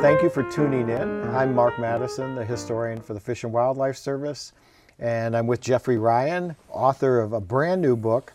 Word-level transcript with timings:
Thank 0.00 0.22
you 0.22 0.30
for 0.30 0.44
tuning 0.44 0.88
in. 0.88 1.22
I'm 1.34 1.54
Mark 1.54 1.78
Madison, 1.78 2.34
the 2.36 2.44
historian 2.44 3.00
for 3.00 3.14
the 3.14 3.20
Fish 3.20 3.42
and 3.42 3.52
Wildlife 3.52 3.96
Service, 3.96 4.52
and 5.00 5.36
I'm 5.36 5.46
with 5.48 5.60
Jeffrey 5.60 5.98
Ryan, 5.98 6.54
author 6.70 7.18
of 7.20 7.32
a 7.32 7.40
brand 7.40 7.82
new 7.82 7.96
book, 7.96 8.32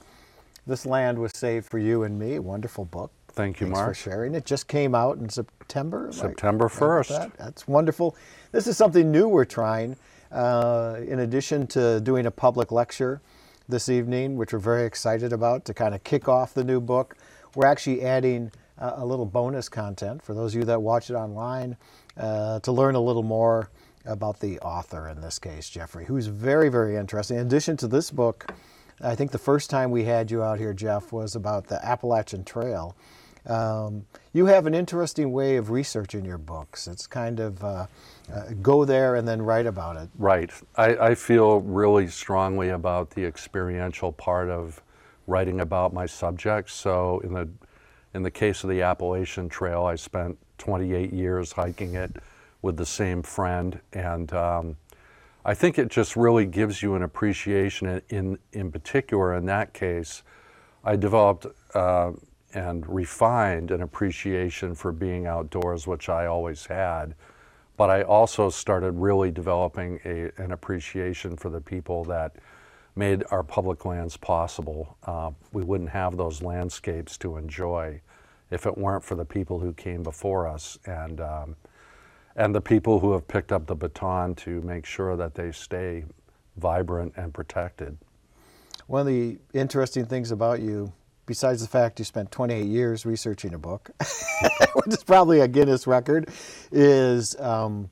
This 0.68 0.86
Land 0.86 1.18
Was 1.20 1.32
Saved 1.34 1.66
for 1.66 1.80
You 1.80 2.04
and 2.04 2.20
Me. 2.20 2.38
Wonderful 2.40 2.84
book. 2.86 3.12
Thank 3.30 3.62
you, 3.62 3.68
Thanks 3.68 3.78
Mark. 3.80 3.90
for 3.90 3.94
sharing. 3.94 4.36
It 4.36 4.46
just 4.46 4.68
came 4.68 4.94
out 4.94 5.18
in 5.20 5.30
September. 5.30 6.10
September 6.12 6.66
Right 6.66 6.74
1st. 6.74 7.08
that? 7.10 7.32
That's 7.38 7.66
wonderful. 7.68 8.16
This 8.52 8.68
is 8.68 8.76
something 8.76 9.10
new 9.10 9.30
we're 9.30 9.46
trying. 9.46 9.96
Uh, 10.32 10.98
in 11.08 11.20
addition 11.20 11.66
to 11.68 12.02
doing 12.02 12.26
a 12.26 12.32
public 12.32 12.72
lecture 12.74 13.22
this 13.70 13.88
evening, 13.88 14.36
which 14.36 14.52
we're 14.52 14.60
very 14.60 14.86
excited 14.86 15.32
about 15.32 15.64
to 15.66 15.74
kind 15.74 15.96
of 15.96 16.04
kick 16.04 16.28
off 16.28 16.54
the 16.54 16.64
new 16.64 16.82
book, 16.82 17.16
we're 17.56 17.68
actually 17.68 18.02
adding 18.04 18.52
uh, 18.84 18.96
a 18.98 19.06
little 19.06 19.26
bonus 19.26 19.70
content 19.70 20.22
for 20.22 20.34
those 20.34 20.54
of 20.54 20.60
you 20.60 20.66
that 20.66 20.82
watch 20.82 21.10
it 21.10 21.14
online 21.14 21.78
uh, 22.18 22.60
to 22.60 22.72
learn 22.72 22.96
a 22.96 23.00
little 23.00 23.24
more 23.24 23.70
about 24.06 24.40
the 24.42 24.60
author 24.60 25.08
in 25.08 25.22
this 25.22 25.40
case, 25.40 25.70
Jeffrey, 25.70 26.04
who's 26.04 26.28
very, 26.28 26.68
very 26.68 26.98
interesting. 26.98 27.38
In 27.38 27.48
addition 27.48 27.78
to 27.78 27.88
this 27.88 28.12
book, 28.12 28.54
I 29.02 29.16
think 29.16 29.32
the 29.32 29.38
first 29.38 29.70
time 29.70 29.90
we 29.90 30.04
had 30.04 30.30
you 30.30 30.44
out 30.44 30.60
here, 30.60 30.74
Jeff, 30.74 31.14
was 31.14 31.36
about 31.36 31.68
the 31.68 31.84
Appalachian 31.86 32.44
Trail. 32.44 32.96
Um, 33.46 34.06
you 34.34 34.46
have 34.48 34.68
an 34.68 34.74
interesting 34.74 35.32
way 35.32 35.56
of 35.56 35.70
researching 35.70 36.26
your 36.26 36.38
books. 36.38 36.88
It's 36.88 37.08
kind 37.08 37.40
of 37.40 37.64
uh, 37.64 37.88
uh, 38.34 38.42
go 38.62 38.84
there 38.86 39.16
and 39.16 39.26
then 39.28 39.42
write 39.42 39.66
about 39.66 39.96
it. 39.96 40.10
Right. 40.18 40.52
I, 40.76 40.96
I 40.96 41.16
feel 41.16 41.62
really 41.62 42.08
strongly 42.08 42.70
about 42.70 43.12
the 43.12 43.26
experiential 43.26 44.12
part 44.12 44.50
of 44.50 44.82
writing 45.28 45.62
about 45.62 45.94
my 45.94 46.06
subjects. 46.06 46.74
So 46.74 47.20
in 47.24 47.34
the 47.34 47.48
in 48.14 48.24
the 48.24 48.32
case 48.32 48.64
of 48.64 48.70
the 48.70 48.82
Appalachian 48.82 49.50
Trail, 49.50 49.86
I 49.86 49.96
spent 49.96 50.38
28 50.58 51.12
years 51.12 51.52
hiking 51.52 51.96
it 51.96 52.18
with 52.62 52.78
the 52.78 52.86
same 52.86 53.22
friend, 53.24 53.80
and 53.92 54.32
um, 54.34 54.78
I 55.44 55.54
think 55.54 55.78
it 55.78 55.90
just 55.90 56.16
really 56.16 56.46
gives 56.46 56.82
you 56.82 56.96
an 56.96 57.04
appreciation. 57.04 58.02
In 58.10 58.38
in, 58.54 58.72
particular, 58.72 59.36
in 59.36 59.46
that 59.48 59.74
case, 59.74 60.24
I 60.84 60.96
developed 60.96 61.48
uh, 61.74 62.12
and 62.54 62.88
refined 62.88 63.72
an 63.72 63.82
appreciation 63.82 64.76
for 64.76 64.92
being 64.92 65.26
outdoors, 65.26 65.88
which 65.88 66.08
I 66.08 66.28
always 66.28 66.66
had. 66.66 67.16
But 67.76 67.90
I 67.90 68.04
also 68.04 68.50
started 68.50 68.92
really 68.92 69.32
developing 69.32 70.00
a, 70.06 70.32
an 70.38 70.52
appreciation 70.52 71.36
for 71.36 71.50
the 71.50 71.60
people 71.60 72.04
that 72.06 72.36
made 72.96 73.24
our 73.32 73.44
public 73.44 73.86
lands 73.86 74.18
possible. 74.18 74.98
Uh, 75.04 75.32
we 75.52 75.64
wouldn't 75.64 75.90
have 75.90 76.18
those 76.18 76.42
landscapes 76.42 77.18
to 77.18 77.38
enjoy 77.38 78.00
if 78.52 78.66
it 78.66 78.78
weren't 78.78 79.04
for 79.04 79.16
the 79.16 79.26
people 79.26 79.60
who 79.60 79.74
came 79.74 80.04
before 80.04 80.48
us 80.48 80.78
and 80.86 81.20
um, 81.22 81.56
and 82.36 82.54
the 82.54 82.62
people 82.62 83.00
who 83.00 83.12
have 83.14 83.28
picked 83.28 83.52
up 83.52 83.68
the 83.68 83.76
baton 83.76 84.34
to 84.34 84.62
make 84.62 84.86
sure 84.86 85.16
that 85.16 85.36
they 85.36 85.52
stay 85.52 86.04
vibrant 86.58 87.14
and 87.16 87.34
protected. 87.34 87.98
One 88.88 89.02
of 89.02 89.08
the 89.08 89.38
interesting 89.54 90.06
things 90.06 90.32
about 90.32 90.60
you, 90.60 90.92
besides 91.26 91.62
the 91.62 91.68
fact 91.68 92.00
you 92.00 92.06
spent 92.06 92.32
28 92.32 92.66
years 92.66 93.06
researching 93.06 93.54
a 93.54 93.60
book, 93.60 93.92
which 94.74 94.88
is 94.88 95.04
probably 95.04 95.42
a 95.42 95.48
Guinness 95.48 95.86
record, 95.86 96.30
is 96.72 97.40
um, 97.40 97.90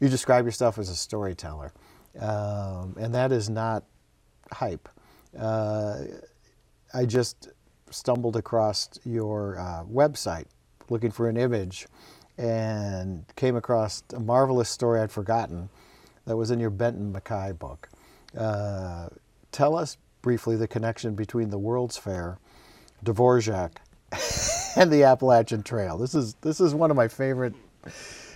you 0.00 0.08
describe 0.08 0.44
yourself 0.44 0.78
as 0.78 0.88
a 0.88 0.96
storyteller. 0.96 1.72
Um, 2.18 2.96
and 2.98 3.14
that 3.14 3.30
is 3.30 3.48
not 3.48 3.84
hype. 4.52 4.88
Uh, 5.38 6.02
I 6.94 7.04
just 7.04 7.48
stumbled 7.90 8.36
across 8.36 8.88
your 9.04 9.58
uh, 9.58 9.84
website 9.84 10.46
looking 10.88 11.10
for 11.10 11.28
an 11.28 11.36
image 11.36 11.86
and 12.38 13.24
came 13.36 13.56
across 13.56 14.02
a 14.14 14.20
marvelous 14.20 14.68
story 14.68 15.00
I'd 15.00 15.10
forgotten 15.10 15.68
that 16.26 16.36
was 16.36 16.50
in 16.50 16.60
your 16.60 16.70
Benton 16.70 17.12
MacKaye 17.12 17.58
book. 17.58 17.88
Uh, 18.36 19.08
tell 19.52 19.76
us 19.76 19.96
briefly 20.22 20.56
the 20.56 20.68
connection 20.68 21.14
between 21.14 21.50
the 21.50 21.58
World's 21.58 21.96
Fair, 21.96 22.38
Dvorak, 23.04 23.76
and 24.76 24.92
the 24.92 25.04
Appalachian 25.04 25.62
Trail. 25.62 25.96
This 25.96 26.14
is 26.14 26.34
this 26.42 26.60
is 26.60 26.74
one 26.74 26.90
of 26.90 26.96
my 26.96 27.08
favorite 27.08 27.54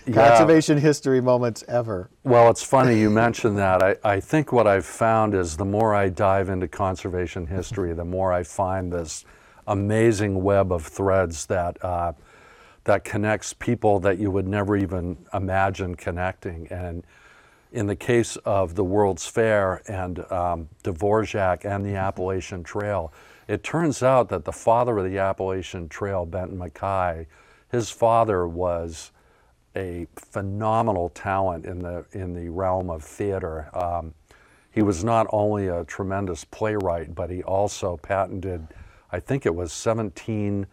Yeah. 0.05 0.29
conservation 0.29 0.77
history 0.77 1.21
moments 1.21 1.63
ever. 1.67 2.09
Well, 2.23 2.49
it's 2.49 2.63
funny 2.63 2.99
you 2.99 3.09
mentioned 3.09 3.57
that. 3.57 3.83
I, 3.83 3.95
I 4.03 4.19
think 4.19 4.51
what 4.51 4.65
I've 4.65 4.85
found 4.85 5.35
is 5.35 5.57
the 5.57 5.65
more 5.65 5.93
I 5.93 6.09
dive 6.09 6.49
into 6.49 6.67
conservation 6.67 7.47
history, 7.47 7.93
the 7.93 8.05
more 8.05 8.33
I 8.33 8.43
find 8.43 8.91
this 8.91 9.25
amazing 9.67 10.43
web 10.43 10.71
of 10.71 10.85
threads 10.85 11.45
that 11.47 11.83
uh, 11.83 12.13
that 12.83 13.03
connects 13.03 13.53
people 13.53 13.99
that 13.99 14.17
you 14.17 14.31
would 14.31 14.47
never 14.47 14.75
even 14.75 15.17
imagine 15.33 15.95
connecting. 15.95 16.67
And 16.69 17.03
in 17.71 17.85
the 17.85 17.95
case 17.95 18.37
of 18.37 18.75
the 18.75 18.83
World's 18.83 19.27
Fair 19.27 19.81
and 19.87 20.19
um, 20.31 20.69
Dvorak 20.83 21.63
and 21.63 21.85
the 21.85 21.95
Appalachian 21.95 22.63
Trail, 22.63 23.13
it 23.47 23.63
turns 23.63 24.01
out 24.01 24.29
that 24.29 24.45
the 24.45 24.51
father 24.51 24.97
of 24.97 25.09
the 25.09 25.19
Appalachian 25.19 25.89
Trail, 25.89 26.25
Benton 26.25 26.57
MacKaye, 26.57 27.27
his 27.69 27.91
father 27.91 28.47
was 28.47 29.11
a 29.75 30.07
phenomenal 30.15 31.09
talent 31.09 31.65
in 31.65 31.79
the 31.79 32.05
in 32.11 32.33
the 32.33 32.49
realm 32.49 32.89
of 32.89 33.03
theater. 33.03 33.69
Um, 33.75 34.13
he 34.71 34.81
was 34.81 35.03
not 35.03 35.27
only 35.31 35.67
a 35.67 35.83
tremendous 35.83 36.45
playwright, 36.45 37.13
but 37.13 37.29
he 37.29 37.43
also 37.43 37.97
patented, 37.97 38.67
I 39.11 39.19
think 39.19 39.45
it 39.45 39.53
was 39.53 39.73
17 39.73 40.65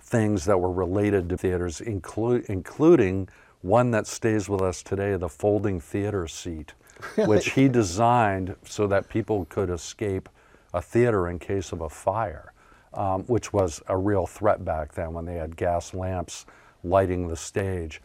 things 0.00 0.44
that 0.44 0.58
were 0.58 0.70
related 0.70 1.28
to 1.30 1.36
theaters, 1.36 1.80
inclu- 1.80 2.44
including 2.46 3.28
one 3.62 3.90
that 3.90 4.06
stays 4.06 4.48
with 4.48 4.62
us 4.62 4.82
today, 4.82 5.16
the 5.16 5.28
folding 5.28 5.80
theater 5.80 6.26
seat, 6.28 6.74
which 7.26 7.52
he 7.52 7.68
designed 7.68 8.54
so 8.64 8.86
that 8.86 9.08
people 9.08 9.44
could 9.46 9.68
escape 9.68 10.28
a 10.72 10.80
theater 10.80 11.28
in 11.28 11.38
case 11.38 11.72
of 11.72 11.80
a 11.80 11.88
fire, 11.88 12.52
um, 12.94 13.24
which 13.24 13.52
was 13.52 13.82
a 13.88 13.96
real 13.96 14.26
threat 14.26 14.64
back 14.64 14.94
then 14.94 15.12
when 15.12 15.24
they 15.24 15.34
had 15.34 15.56
gas 15.56 15.92
lamps 15.92 16.46
lighting 16.84 17.26
the 17.28 17.36
stage. 17.36 18.00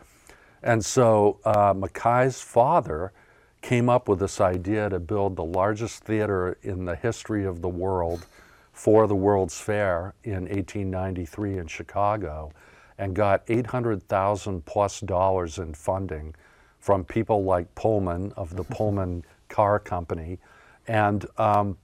And 0.65 0.83
so 0.83 1.39
uh, 1.45 1.75
MacKaye's 1.77 2.41
father 2.41 3.13
came 3.61 3.87
up 3.87 4.09
with 4.09 4.19
this 4.19 4.41
idea 4.41 4.89
to 4.89 4.99
build 4.99 5.35
the 5.35 5.43
largest 5.43 6.03
theater 6.03 6.57
in 6.63 6.85
the 6.85 6.95
history 6.95 7.45
of 7.45 7.61
the 7.61 7.69
world 7.69 8.25
for 8.73 9.07
the 9.07 9.15
World's 9.15 9.59
Fair 9.61 10.15
in 10.23 10.45
1893 10.49 11.59
in 11.59 11.67
Chicago 11.67 12.51
and 12.97 13.15
got 13.15 13.43
800,000 13.47 14.65
plus 14.65 15.01
dollars 15.01 15.59
in 15.59 15.75
funding 15.75 16.33
from 16.79 17.03
people 17.03 17.43
like 17.43 17.73
Pullman 17.75 18.33
of 18.35 18.55
the 18.55 18.63
Pullman 18.75 19.23
Car 19.49 19.79
Company 19.79 20.39
and 20.87 21.27
um, 21.37 21.77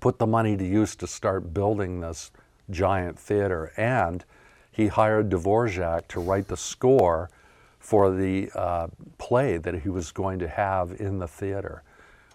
put 0.00 0.18
the 0.18 0.26
money 0.26 0.56
to 0.56 0.66
use 0.66 0.96
to 0.96 1.06
start 1.06 1.54
building 1.54 2.00
this 2.00 2.32
giant 2.70 3.18
theater. 3.18 3.72
And 3.76 4.24
he 4.72 4.88
hired 4.88 5.30
Dvorak 5.30 6.08
to 6.08 6.20
write 6.20 6.48
the 6.48 6.56
score 6.56 7.30
for 7.80 8.14
the 8.14 8.50
uh, 8.54 8.86
play 9.18 9.56
that 9.56 9.74
he 9.74 9.88
was 9.88 10.12
going 10.12 10.38
to 10.38 10.46
have 10.46 10.92
in 11.00 11.18
the 11.18 11.26
theater, 11.26 11.82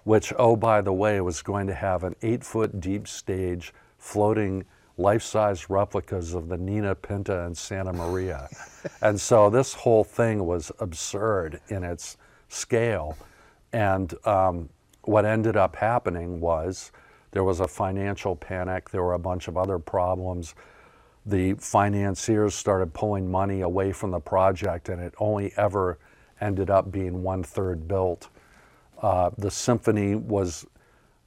which, 0.04 0.34
oh, 0.38 0.56
by 0.56 0.82
the 0.82 0.92
way, 0.92 1.22
was 1.22 1.42
going 1.42 1.68
to 1.68 1.74
have 1.74 2.04
an 2.04 2.16
eight 2.24 2.44
foot 2.44 2.82
deep 2.82 3.08
stage 3.08 3.74
floating 3.98 4.66
life 4.98 5.22
size 5.22 5.70
replicas 5.70 6.34
of 6.34 6.48
the 6.48 6.58
Nina 6.58 6.96
Pinta 6.96 7.46
and 7.46 7.56
Santa 7.56 7.94
Maria. 7.94 8.50
and 9.02 9.20
so 9.22 9.50
this 9.50 9.74
whole 9.74 10.04
thing 10.04 10.46
was 10.46 10.72
absurd 10.80 11.62
in 11.70 11.84
its 11.84 12.18
scale. 12.50 13.18
And 13.72 14.14
um, 14.26 14.70
what 15.04 15.26
ended 15.26 15.56
up 15.56 15.76
happening 15.76 16.40
was 16.40 16.92
there 17.32 17.44
was 17.44 17.60
a 17.60 17.68
financial 17.68 18.36
panic, 18.36 18.90
there 18.90 19.04
were 19.04 19.14
a 19.14 19.20
bunch 19.20 19.48
of 19.48 19.58
other 19.58 19.78
problems 19.78 20.56
the 21.26 21.54
financiers 21.56 22.54
started 22.54 22.94
pulling 22.94 23.30
money 23.30 23.62
away 23.62 23.92
from 23.92 24.12
the 24.12 24.20
project, 24.20 24.90
and 24.90 25.02
it 25.02 25.14
only 25.18 25.54
ever 25.58 25.98
ended 26.40 26.70
up 26.70 26.92
being 26.92 27.24
one 27.24 27.44
third 27.44 27.88
built. 27.88 28.30
Uh, 29.02 29.32
the 29.38 29.50
symphony 29.50 30.16
was 30.16 30.66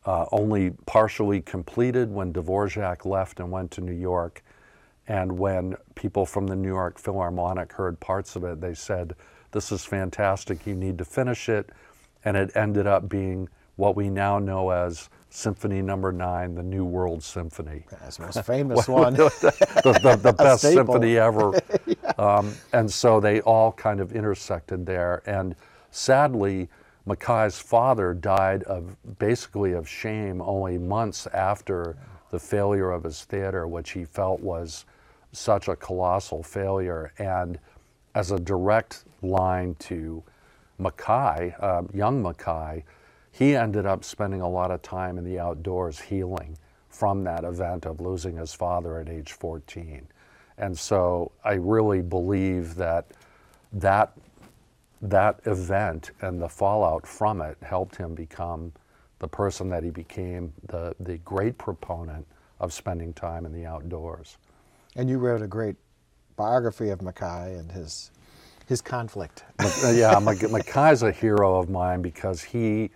uh, 0.06 0.26
only 0.32 0.70
partially 0.86 1.40
completed 1.40 2.10
when 2.10 2.32
Dvorak 2.32 3.04
left 3.04 3.40
and 3.40 3.50
went 3.50 3.70
to 3.72 3.80
New 3.80 3.92
York. 3.92 4.42
And 5.08 5.38
when 5.38 5.76
people 5.94 6.26
from 6.26 6.46
the 6.46 6.56
New 6.56 6.68
York 6.68 6.98
Philharmonic 6.98 7.72
heard 7.72 7.98
parts 7.98 8.36
of 8.36 8.44
it, 8.44 8.60
they 8.60 8.74
said, 8.74 9.14
This 9.52 9.72
is 9.72 9.84
fantastic, 9.84 10.66
you 10.66 10.74
need 10.74 10.98
to 10.98 11.04
finish 11.04 11.48
it. 11.48 11.70
And 12.24 12.36
it 12.36 12.52
ended 12.54 12.86
up 12.86 13.08
being 13.08 13.48
what 13.76 13.96
we 13.96 14.10
now 14.10 14.38
know 14.38 14.70
as 14.70 15.08
Symphony 15.30 15.82
Number 15.82 16.12
Nine, 16.12 16.54
the 16.54 16.62
New 16.62 16.84
World 16.84 17.22
Symphony 17.22 17.84
That's 17.90 18.16
the 18.16 18.24
most 18.24 18.44
famous 18.44 18.88
one. 18.88 19.14
the, 19.14 20.00
the, 20.02 20.16
the 20.22 20.32
best 20.38 20.60
staple. 20.62 20.94
symphony 20.94 21.18
ever. 21.18 21.52
um, 22.18 22.52
and 22.72 22.90
so 22.90 23.20
they 23.20 23.40
all 23.42 23.72
kind 23.72 24.00
of 24.00 24.12
intersected 24.12 24.86
there. 24.86 25.22
And 25.26 25.54
sadly, 25.90 26.68
MacKaye's 27.06 27.58
father 27.58 28.14
died 28.14 28.62
of 28.64 28.96
basically 29.18 29.72
of 29.72 29.88
shame 29.88 30.40
only 30.42 30.78
months 30.78 31.26
after 31.28 31.96
the 32.30 32.38
failure 32.38 32.90
of 32.90 33.04
his 33.04 33.24
theater, 33.24 33.66
which 33.66 33.90
he 33.90 34.04
felt 34.04 34.40
was 34.40 34.84
such 35.32 35.68
a 35.68 35.76
colossal 35.76 36.42
failure. 36.42 37.12
And 37.18 37.58
as 38.14 38.30
a 38.30 38.38
direct 38.38 39.04
line 39.22 39.74
to 39.80 40.22
MacKaye, 40.80 41.54
uh, 41.62 41.82
young 41.92 42.22
MacKaye, 42.22 42.82
he 43.38 43.54
ended 43.54 43.86
up 43.86 44.02
spending 44.02 44.40
a 44.40 44.48
lot 44.48 44.72
of 44.72 44.82
time 44.82 45.16
in 45.16 45.22
the 45.22 45.38
outdoors 45.38 46.00
healing 46.00 46.58
from 46.88 47.22
that 47.22 47.44
event 47.44 47.86
of 47.86 48.00
losing 48.00 48.36
his 48.36 48.52
father 48.52 48.98
at 48.98 49.08
age 49.08 49.30
14. 49.30 50.04
And 50.56 50.76
so 50.76 51.30
I 51.44 51.52
really 51.52 52.02
believe 52.02 52.74
that 52.74 53.06
that, 53.72 54.12
that 55.00 55.38
event 55.44 56.10
and 56.20 56.42
the 56.42 56.48
fallout 56.48 57.06
from 57.06 57.40
it 57.40 57.56
helped 57.62 57.94
him 57.94 58.12
become 58.12 58.72
the 59.20 59.28
person 59.28 59.68
that 59.68 59.84
he 59.84 59.90
became, 59.90 60.52
the, 60.66 60.96
the 60.98 61.18
great 61.18 61.56
proponent 61.58 62.26
of 62.58 62.72
spending 62.72 63.12
time 63.12 63.46
in 63.46 63.52
the 63.52 63.64
outdoors. 63.64 64.36
And 64.96 65.08
you 65.08 65.18
wrote 65.18 65.42
a 65.42 65.46
great 65.46 65.76
biography 66.34 66.90
of 66.90 66.98
MacKaye 67.00 67.56
and 67.56 67.70
his 67.70 68.10
his 68.66 68.82
conflict. 68.82 69.44
Yeah, 69.94 70.16
MacKaye's 70.20 71.02
a 71.02 71.10
hero 71.10 71.58
of 71.58 71.70
mine 71.70 72.02
because 72.02 72.42
he 72.42 72.90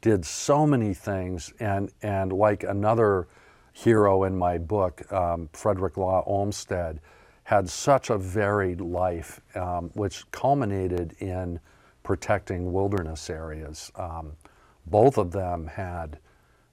did 0.00 0.24
so 0.24 0.66
many 0.66 0.94
things, 0.94 1.52
and 1.60 1.90
and 2.02 2.32
like 2.32 2.62
another 2.62 3.28
hero 3.72 4.24
in 4.24 4.36
my 4.36 4.58
book, 4.58 5.10
um, 5.12 5.48
Frederick 5.52 5.96
Law 5.96 6.22
Olmsted, 6.26 7.00
had 7.44 7.68
such 7.68 8.10
a 8.10 8.18
varied 8.18 8.80
life, 8.80 9.40
um, 9.54 9.90
which 9.94 10.30
culminated 10.32 11.14
in 11.20 11.60
protecting 12.02 12.72
wilderness 12.72 13.30
areas. 13.30 13.92
Um, 13.94 14.32
both 14.86 15.18
of 15.18 15.30
them 15.30 15.66
had 15.66 16.18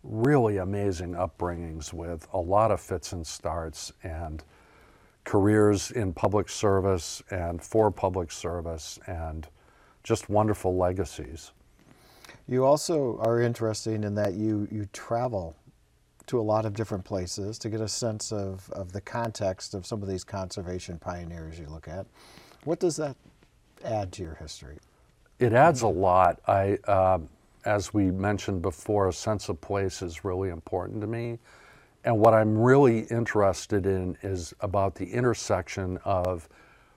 really 0.04 0.57
amazing 0.57 1.13
upbringings 1.13 1.92
with 1.94 2.27
a 2.33 2.39
lot 2.39 2.72
of 2.72 2.80
fits 2.80 3.13
and 3.13 3.25
starts 3.25 3.92
and 4.04 4.44
careers 5.24 5.92
in 5.92 6.13
public 6.13 6.48
service 6.48 7.22
and 7.31 7.62
for 7.62 7.89
public 7.89 8.31
service 8.31 9.00
and 9.07 9.48
just 10.04 10.30
wonderful 10.30 10.77
legacies. 10.77 11.51
You 12.47 12.63
also 12.63 13.18
are 13.19 13.42
interesting 13.42 14.03
in 14.03 14.13
that 14.15 14.33
you, 14.33 14.68
you 14.71 14.88
travel 14.94 15.56
to 16.27 16.39
a 16.39 16.42
lot 16.42 16.65
of 16.65 16.74
different 16.74 17.03
places 17.03 17.57
to 17.59 17.69
get 17.69 17.81
a 17.81 17.88
sense 17.88 18.31
of, 18.31 18.69
of 18.71 18.92
the 18.92 19.01
context 19.01 19.74
of 19.74 19.86
some 19.86 20.01
of 20.01 20.07
these 20.07 20.24
conservation 20.24 21.00
pioneers 21.00 21.59
you 21.59 21.68
look 21.68 21.88
at. 21.88 22.06
What 22.63 22.80
does 22.80 22.97
that 22.97 23.15
add 23.83 24.12
to 24.13 24.24
your 24.24 24.36
history? 24.36 24.77
It 25.39 25.53
adds 25.53 25.81
a 25.81 25.88
lot. 25.88 26.39
I, 26.47 26.77
uh, 26.86 27.19
as 27.65 27.94
we 27.94 28.12
mentioned 28.12 28.62
before, 28.62 29.07
a 29.07 29.13
sense 29.13 29.50
of 29.50 29.59
place 29.59 30.01
is 30.01 30.24
really 30.24 30.50
important 30.50 31.01
to 31.01 31.07
me. 31.07 31.39
And 32.03 32.19
what 32.19 32.36
I'm 32.36 32.56
really 32.57 33.01
interested 33.06 33.88
in 33.88 34.18
is 34.21 34.53
about 34.59 34.95
the 34.95 35.06
intersection 35.06 35.98
of 36.06 36.48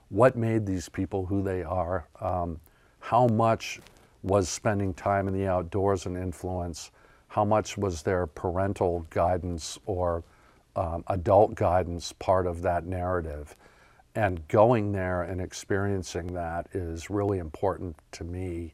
what 0.09 0.35
made 0.35 0.65
these 0.65 0.89
people 0.89 1.25
who 1.25 1.41
they 1.41 1.63
are, 1.63 2.07
um, 2.21 2.59
how 2.99 3.27
much 3.27 3.79
was 4.23 4.49
spending 4.49 4.93
time 4.93 5.27
in 5.27 5.33
the 5.33 5.47
outdoors 5.47 6.05
an 6.05 6.15
influence, 6.15 6.91
how 7.27 7.45
much 7.45 7.77
was 7.77 8.01
their 8.01 8.27
parental 8.27 9.05
guidance 9.09 9.79
or 9.85 10.23
um, 10.75 11.03
adult 11.07 11.55
guidance 11.55 12.13
part 12.13 12.47
of 12.47 12.61
that 12.61 12.85
narrative. 12.85 13.55
And 14.15 14.45
going 14.47 14.91
there 14.91 15.23
and 15.23 15.39
experiencing 15.39 16.33
that 16.33 16.67
is 16.73 17.09
really 17.09 17.37
important 17.37 17.95
to 18.13 18.23
me 18.23 18.73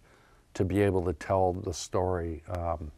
to 0.53 0.63
be 0.63 0.81
able 0.81 1.03
to 1.05 1.13
tell 1.13 1.53
the 1.53 1.73
story 1.73 2.41
um, 2.49 2.91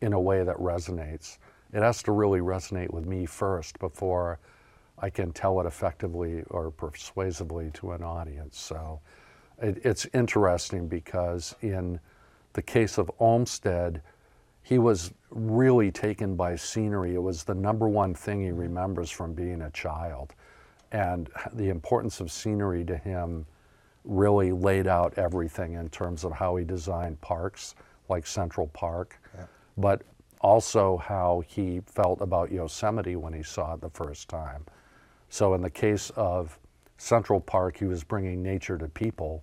in 0.00 0.12
a 0.12 0.20
way 0.20 0.42
that 0.42 0.56
resonates 0.56 1.38
it 1.74 1.82
has 1.82 2.04
to 2.04 2.12
really 2.12 2.38
resonate 2.38 2.92
with 2.92 3.04
me 3.04 3.26
first 3.26 3.80
before 3.80 4.38
I 4.96 5.10
can 5.10 5.32
tell 5.32 5.60
it 5.60 5.66
effectively 5.66 6.44
or 6.46 6.70
persuasively 6.70 7.72
to 7.74 7.90
an 7.90 8.04
audience. 8.04 8.56
So 8.58 9.00
it, 9.60 9.84
it's 9.84 10.06
interesting 10.12 10.88
because 10.88 11.54
in 11.60 12.00
the 12.52 12.62
case 12.62 12.98
of 12.98 13.10
Olmsted, 13.18 14.00
he 14.62 14.78
was 14.78 15.12
really 15.30 15.90
taken 15.90 16.36
by 16.36 16.56
scenery. 16.56 17.14
It 17.14 17.22
was 17.22 17.44
the 17.44 17.54
number 17.54 17.88
one 17.88 18.14
thing 18.14 18.42
he 18.42 18.50
remembers 18.50 19.10
from 19.10 19.34
being 19.34 19.62
a 19.62 19.70
child. 19.70 20.34
And 20.92 21.28
the 21.52 21.68
importance 21.68 22.20
of 22.20 22.30
scenery 22.30 22.84
to 22.84 22.96
him 22.96 23.46
really 24.04 24.52
laid 24.52 24.86
out 24.86 25.14
everything 25.16 25.74
in 25.74 25.88
terms 25.88 26.24
of 26.24 26.32
how 26.32 26.56
he 26.56 26.64
designed 26.64 27.20
parks 27.20 27.74
like 28.08 28.26
Central 28.26 28.68
Park, 28.68 29.20
yeah. 29.34 29.46
but 29.76 30.02
also 30.40 30.98
how 30.98 31.42
he 31.46 31.80
felt 31.86 32.20
about 32.20 32.52
Yosemite 32.52 33.16
when 33.16 33.32
he 33.32 33.42
saw 33.42 33.74
it 33.74 33.80
the 33.80 33.90
first 33.90 34.28
time. 34.28 34.64
So, 35.30 35.54
in 35.54 35.62
the 35.62 35.70
case 35.70 36.10
of 36.10 36.58
Central 36.98 37.40
Park, 37.40 37.76
he 37.76 37.84
was 37.84 38.04
bringing 38.04 38.42
nature 38.42 38.78
to 38.78 38.88
people 38.88 39.42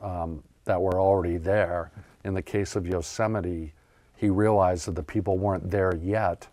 um, 0.00 0.42
that 0.64 0.80
were 0.80 1.00
already 1.00 1.38
there. 1.38 1.90
In 2.24 2.34
the 2.34 2.42
case 2.42 2.76
of 2.76 2.86
Yosemite, 2.86 3.72
he 4.16 4.30
realized 4.30 4.86
that 4.86 4.94
the 4.94 5.02
people 5.02 5.38
weren't 5.38 5.70
there 5.70 5.96
yet, 5.96 6.46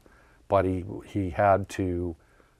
but 0.47 0.65
he, 0.65 0.83
he 1.05 1.29
had 1.29 1.69
to 1.69 2.15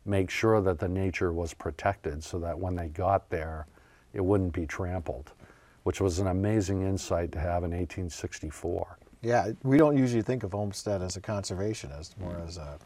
make 0.06 0.30
sure 0.30 0.62
that 0.62 0.80
the 0.80 0.88
nature 0.88 1.32
was 1.32 1.54
protected 1.54 2.24
so 2.24 2.40
that 2.40 2.58
when 2.58 2.76
they 2.76 2.88
got 2.88 3.30
there, 3.30 3.68
it 4.14 4.24
wouldn't 4.24 4.54
be 4.54 4.66
trampled, 4.66 5.32
which 5.84 6.02
was 6.02 6.20
an 6.20 6.28
amazing 6.28 6.82
insight 6.82 7.32
to 7.32 7.40
have 7.40 7.64
in 7.64 7.72
1864. 7.72 8.98
Yeah, 9.22 9.52
we 9.64 9.78
don't 9.78 9.98
usually 9.98 10.22
think 10.22 10.44
of 10.44 10.56
Olmsted 10.56 11.02
as 11.02 11.18
a 11.18 11.22
conservationist, 11.22 12.18
more 12.20 12.42
as 12.48 12.58
a 12.58 12.80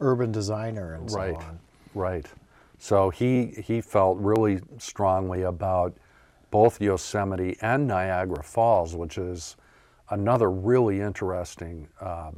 urban 0.00 0.32
designer 0.32 0.94
and 0.94 1.10
right, 1.12 1.34
so 1.34 1.40
on. 1.40 1.58
Right. 1.94 2.26
So 2.78 3.10
he 3.10 3.46
he 3.46 3.80
felt 3.80 4.18
really 4.18 4.60
strongly 4.78 5.42
about 5.42 5.96
both 6.50 6.80
Yosemite 6.80 7.56
and 7.60 7.86
Niagara 7.86 8.42
Falls, 8.42 8.94
which 8.94 9.18
is 9.18 9.56
another 10.10 10.50
really 10.50 11.00
interesting 11.00 11.88
uh, 12.00 12.30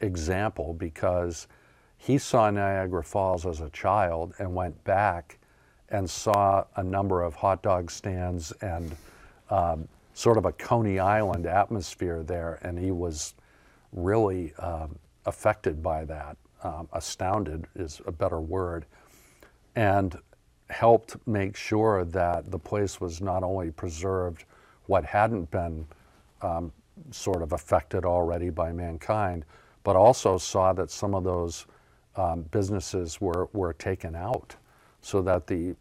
example 0.00 0.72
because 0.74 1.46
he 1.96 2.18
saw 2.18 2.50
Niagara 2.50 3.02
Falls 3.02 3.46
as 3.46 3.60
a 3.60 3.70
child 3.70 4.34
and 4.38 4.54
went 4.54 4.82
back 4.84 5.38
and 5.88 6.08
saw 6.08 6.64
a 6.76 6.82
number 6.82 7.22
of 7.22 7.34
hot 7.34 7.62
dog 7.62 7.90
stands 7.90 8.52
and 8.60 8.96
um, 9.50 9.88
sort 10.14 10.38
of 10.38 10.44
a 10.44 10.52
Coney 10.52 10.98
Island 10.98 11.46
atmosphere 11.46 12.22
there, 12.22 12.58
and 12.62 12.78
he 12.78 12.90
was 12.90 13.34
really 13.92 14.54
um, 14.54 14.98
affected 15.26 15.82
by 15.82 16.04
that. 16.04 16.36
Um, 16.62 16.88
astounded 16.92 17.66
is 17.74 18.00
a 18.06 18.12
better 18.12 18.40
word, 18.40 18.86
and 19.76 20.16
helped 20.70 21.16
make 21.26 21.56
sure 21.56 22.04
that 22.04 22.50
the 22.50 22.58
place 22.58 23.00
was 23.00 23.20
not 23.20 23.42
only 23.42 23.70
preserved 23.70 24.44
what 24.86 25.04
hadn't 25.04 25.50
been 25.50 25.86
um, 26.42 26.72
sort 27.10 27.42
of 27.42 27.52
affected 27.52 28.04
already 28.04 28.50
by 28.50 28.72
mankind, 28.72 29.44
but 29.82 29.96
also 29.96 30.38
saw 30.38 30.72
that 30.72 30.90
some 30.90 31.14
of 31.14 31.24
those 31.24 31.66
um, 32.16 32.42
businesses 32.50 33.20
were, 33.20 33.48
were 33.52 33.72
taken 33.72 34.14
out 34.14 34.56
so 35.00 35.20
that 35.22 35.46
the, 35.46 35.74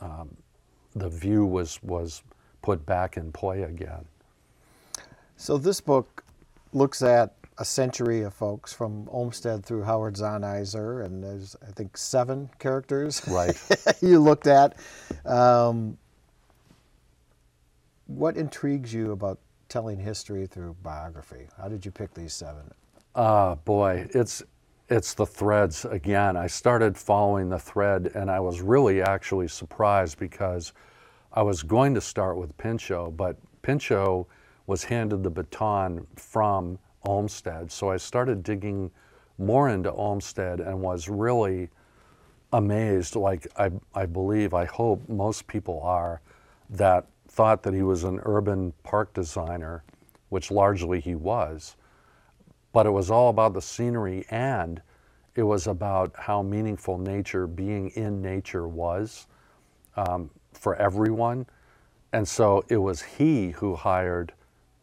um, 0.00 0.28
the 0.94 1.08
view 1.08 1.46
was, 1.46 1.82
was 1.82 2.22
put 2.62 2.84
back 2.84 3.16
in 3.16 3.32
play 3.32 3.62
again. 3.62 4.04
So 5.36 5.58
this 5.58 5.80
book 5.80 6.24
looks 6.72 7.02
at 7.02 7.34
a 7.58 7.64
century 7.64 8.22
of 8.22 8.34
folks 8.34 8.72
from 8.72 9.08
Olmsted 9.08 9.64
through 9.64 9.82
Howard 9.84 10.14
Zahniser, 10.14 11.04
and 11.04 11.22
there's 11.22 11.56
I 11.66 11.70
think 11.72 11.96
seven 11.96 12.50
characters. 12.58 13.22
Right. 13.28 13.56
you 14.00 14.20
looked 14.20 14.46
at. 14.46 14.76
Um, 15.24 15.98
what 18.06 18.36
intrigues 18.36 18.94
you 18.94 19.12
about 19.12 19.38
telling 19.68 19.98
history 19.98 20.46
through 20.46 20.76
biography? 20.82 21.48
How 21.58 21.68
did 21.68 21.84
you 21.84 21.90
pick 21.90 22.14
these 22.14 22.32
seven? 22.32 22.70
Ah, 23.14 23.50
uh, 23.50 23.54
boy, 23.56 24.06
it's 24.14 24.42
it's 24.88 25.14
the 25.14 25.26
threads 25.26 25.84
again. 25.84 26.36
I 26.36 26.46
started 26.46 26.96
following 26.96 27.48
the 27.48 27.58
thread, 27.58 28.12
and 28.14 28.30
I 28.30 28.40
was 28.40 28.60
really 28.60 29.02
actually 29.02 29.48
surprised 29.48 30.18
because 30.18 30.72
I 31.32 31.42
was 31.42 31.62
going 31.62 31.94
to 31.94 32.00
start 32.00 32.36
with 32.36 32.56
Pinchot, 32.56 33.16
but 33.16 33.36
Pinchot 33.62 34.26
was 34.66 34.84
handed 34.84 35.22
the 35.22 35.30
baton 35.30 36.06
from 36.16 36.78
Olmsted. 37.06 37.70
So 37.70 37.90
I 37.90 37.96
started 37.96 38.42
digging 38.42 38.90
more 39.38 39.68
into 39.68 39.92
Olmsted 39.92 40.60
and 40.60 40.80
was 40.80 41.08
really 41.08 41.70
amazed, 42.52 43.16
like 43.16 43.46
I, 43.56 43.70
I 43.94 44.06
believe, 44.06 44.54
I 44.54 44.64
hope 44.64 45.08
most 45.08 45.46
people 45.46 45.80
are, 45.82 46.20
that 46.70 47.06
thought 47.28 47.62
that 47.62 47.74
he 47.74 47.82
was 47.82 48.04
an 48.04 48.20
urban 48.24 48.72
park 48.82 49.12
designer, 49.14 49.84
which 50.28 50.50
largely 50.50 51.00
he 51.00 51.14
was. 51.14 51.76
But 52.72 52.86
it 52.86 52.90
was 52.90 53.10
all 53.10 53.30
about 53.30 53.54
the 53.54 53.62
scenery 53.62 54.26
and 54.30 54.82
it 55.34 55.42
was 55.42 55.66
about 55.66 56.12
how 56.16 56.42
meaningful 56.42 56.98
nature, 56.98 57.46
being 57.46 57.90
in 57.90 58.22
nature, 58.22 58.66
was. 58.68 59.26
Um, 59.96 60.30
for 60.56 60.74
everyone. 60.76 61.46
And 62.12 62.26
so 62.26 62.64
it 62.68 62.78
was 62.78 63.02
he 63.02 63.50
who 63.50 63.74
hired 63.76 64.32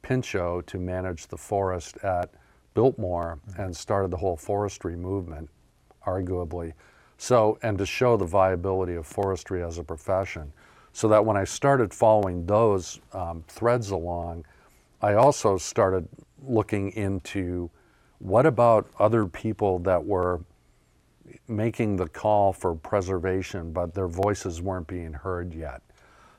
Pinchot 0.03 0.67
to 0.67 0.77
manage 0.77 1.27
the 1.27 1.37
forest 1.37 1.97
at 2.03 2.29
Biltmore 2.75 3.39
and 3.57 3.75
started 3.75 4.11
the 4.11 4.17
whole 4.17 4.37
forestry 4.37 4.95
movement, 4.95 5.49
arguably. 6.05 6.73
So, 7.17 7.57
and 7.63 7.77
to 7.77 7.85
show 7.85 8.17
the 8.17 8.25
viability 8.25 8.95
of 8.95 9.07
forestry 9.07 9.63
as 9.63 9.79
a 9.79 9.83
profession. 9.83 10.53
So 10.91 11.07
that 11.07 11.25
when 11.25 11.37
I 11.37 11.43
started 11.43 11.93
following 11.93 12.45
those 12.45 12.99
um, 13.13 13.43
threads 13.47 13.89
along, 13.89 14.45
I 15.01 15.15
also 15.15 15.57
started 15.57 16.07
looking 16.45 16.91
into 16.91 17.69
what 18.19 18.45
about 18.45 18.89
other 18.99 19.25
people 19.25 19.79
that 19.79 20.03
were 20.03 20.41
making 21.47 21.95
the 21.95 22.07
call 22.07 22.53
for 22.53 22.75
preservation, 22.75 23.71
but 23.71 23.93
their 23.93 24.07
voices 24.07 24.61
weren't 24.61 24.87
being 24.87 25.13
heard 25.13 25.53
yet. 25.53 25.81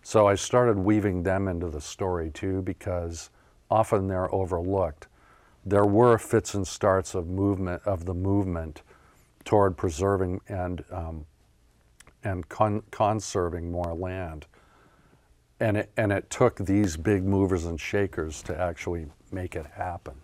So 0.02 0.28
I 0.28 0.35
started 0.35 0.78
weaving 0.78 1.23
them 1.23 1.49
into 1.49 1.68
the 1.68 1.80
story 1.80 2.30
too, 2.30 2.62
because 2.62 3.30
often 3.75 4.07
they're 4.07 4.33
overlooked. 4.33 5.09
There 5.66 5.85
were 5.85 6.16
fits 6.19 6.54
and 6.54 6.66
starts 6.66 7.14
of 7.14 7.26
movement 7.26 7.83
of 7.85 8.04
the 8.04 8.14
movement 8.14 8.83
toward 9.45 9.76
preserving 9.76 10.40
and 10.49 10.85
um, 10.90 11.26
and 12.23 12.49
con- 12.49 12.83
conserving 12.90 13.71
more 13.71 13.95
land, 13.95 14.47
and 15.59 15.76
it 15.76 15.90
and 15.97 16.12
it 16.12 16.31
took 16.31 16.57
these 16.57 16.97
big 16.97 17.25
movers 17.25 17.64
and 17.64 17.81
shakers 17.81 18.43
to 18.43 18.59
actually 18.59 19.07
make 19.33 19.57
it 19.57 19.66
happen. 19.66 20.14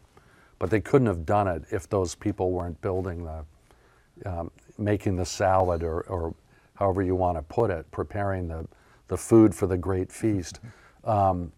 But 0.61 0.71
they 0.71 0.81
couldn't 0.81 1.09
have 1.09 1.27
done 1.27 1.49
it 1.49 1.65
if 1.71 1.89
those 1.89 2.15
people 2.15 2.53
weren't 2.53 2.81
building 2.83 3.25
the, 3.25 4.31
um, 4.31 4.51
making 4.79 5.17
the 5.17 5.25
salad 5.25 5.83
or, 5.83 6.03
or 6.03 6.35
however 6.75 7.03
you 7.03 7.15
want 7.15 7.39
to 7.39 7.43
put 7.43 7.71
it, 7.71 7.91
preparing 7.91 8.47
the, 8.49 8.67
the 9.09 9.17
food 9.17 9.55
for 9.55 9.67
the 9.67 9.79
great 9.79 10.13
feast. 10.13 10.61
Um, 11.05 11.51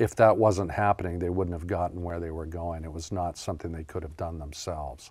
if 0.00 0.16
that 0.16 0.36
wasn't 0.36 0.70
happening, 0.70 1.18
they 1.18 1.28
wouldn't 1.28 1.54
have 1.54 1.66
gotten 1.66 2.02
where 2.02 2.18
they 2.18 2.30
were 2.30 2.46
going. 2.46 2.84
It 2.84 2.92
was 2.92 3.12
not 3.12 3.36
something 3.36 3.70
they 3.70 3.84
could 3.84 4.02
have 4.02 4.16
done 4.16 4.38
themselves. 4.38 5.10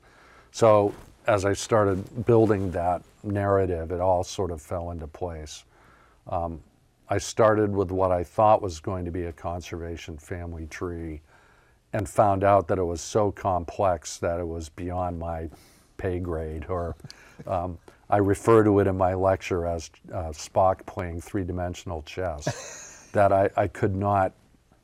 So 0.52 0.94
as 1.28 1.46
I 1.46 1.54
started 1.54 2.26
building 2.26 2.72
that 2.72 3.04
narrative, 3.24 3.92
it 3.92 4.02
all 4.02 4.24
sort 4.24 4.50
of 4.50 4.62
fell 4.62 4.90
into 4.90 5.06
place. 5.06 5.64
Um, 6.28 6.60
I 7.08 7.20
started 7.20 7.72
with 7.72 7.92
what 7.92 8.12
I 8.12 8.24
thought 8.24 8.64
was 8.64 8.80
going 8.80 9.06
to 9.06 9.12
be 9.12 9.26
a 9.26 9.32
conservation 9.32 10.18
family 10.18 10.66
tree 10.66 11.22
and 11.94 12.10
found 12.10 12.44
out 12.44 12.68
that 12.68 12.80
it 12.80 12.84
was 12.84 13.02
so 13.02 13.32
complex 13.32 14.18
that 14.18 14.40
it 14.40 14.48
was 14.48 14.70
beyond 14.70 15.20
my 15.20 15.50
pay 15.98 16.20
grade. 16.20 16.66
Or 16.68 16.96
um, 17.46 17.78
I 18.10 18.18
refer 18.18 18.64
to 18.64 18.80
it 18.80 18.88
in 18.88 18.98
my 18.98 19.14
lecture 19.14 19.68
as 19.68 19.92
uh, 20.12 20.30
Spock 20.30 20.84
playing 20.88 21.22
three 21.22 21.44
dimensional 21.44 22.02
chess, 22.04 23.10
that 23.14 23.32
I, 23.32 23.50
I 23.56 23.68
could 23.68 23.96
not 23.96 24.34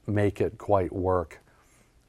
make 0.08 0.42
it 0.42 0.58
quite 0.58 0.94
work 0.94 1.40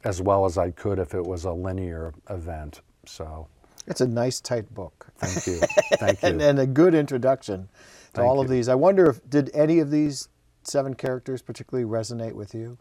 as 0.04 0.22
well 0.22 0.44
as 0.44 0.56
I 0.56 0.70
could 0.70 0.98
if 0.98 1.14
it 1.14 1.24
was 1.24 1.44
a 1.44 1.52
linear 1.52 2.14
event. 2.30 2.80
So. 3.06 3.48
It's 3.86 4.00
a 4.00 4.06
nice, 4.06 4.40
tight 4.40 4.72
book. 4.74 5.08
Thank 5.18 5.46
you. 5.46 5.58
Thank 5.98 6.22
you. 6.22 6.28
and, 6.28 6.42
and, 6.42 6.58
a 6.58 6.66
good 6.66 6.94
introduction 6.94 7.68
to 7.68 8.10
Thank 8.12 8.28
all 8.28 8.40
of 8.40 8.48
you. 8.48 8.56
these. 8.56 8.68
I 8.68 8.74
wonder 8.74 9.08
if 9.08 9.28
did 9.28 9.50
any 9.54 9.78
of 9.78 9.90
these 9.90 10.28
seven 10.64 10.94
characters 10.94 11.42
particularly 11.42 11.88
resonate 11.88 12.32
with 12.32 12.54
you? 12.54 12.78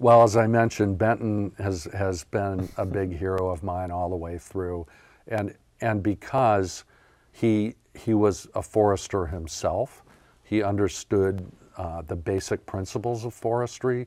Well, 0.00 0.22
as 0.22 0.36
I 0.36 0.46
mentioned, 0.46 0.98
Benton 0.98 1.52
has, 1.58 1.84
has 1.92 2.24
been 2.24 2.68
a 2.76 2.86
big 2.86 3.16
hero 3.16 3.48
of 3.50 3.62
mine 3.62 3.90
all 3.90 4.08
the 4.08 4.16
way 4.16 4.38
through. 4.38 4.86
And, 5.26 5.54
and 5.80 6.02
because 6.02 6.84
he, 7.32 7.74
he 7.94 8.14
was 8.14 8.46
a 8.54 8.62
forester 8.62 9.26
himself, 9.26 10.04
he 10.44 10.62
understood 10.62 11.46
uh, 11.78 12.02
the 12.02 12.16
basic 12.16 12.66
principles 12.66 13.24
of 13.24 13.32
forestry, 13.32 14.06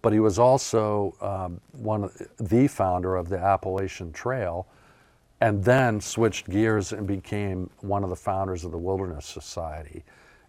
but 0.00 0.12
he 0.12 0.20
was 0.20 0.38
also 0.38 1.14
um, 1.20 1.60
one 1.72 2.04
of 2.04 2.16
the 2.38 2.66
founder 2.68 3.16
of 3.16 3.28
the 3.28 3.38
Appalachian 3.38 4.12
Trail, 4.12 4.66
and 5.40 5.62
then 5.62 6.00
switched 6.00 6.48
gears 6.48 6.92
and 6.92 7.06
became 7.06 7.68
one 7.80 8.02
of 8.02 8.10
the 8.10 8.16
founders 8.16 8.64
of 8.64 8.70
the 8.72 8.78
Wilderness 8.78 9.26
Society. 9.26 10.04